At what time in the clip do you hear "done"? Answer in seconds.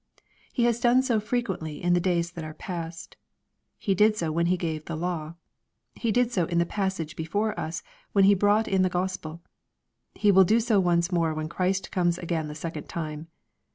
0.79-1.03